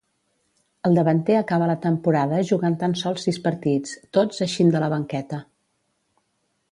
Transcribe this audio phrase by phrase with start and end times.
[0.87, 5.43] El davanter acaba la temporada jugant tan sols sis partits, tots eixint de la banqueta.